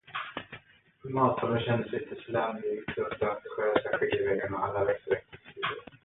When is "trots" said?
2.95-3.19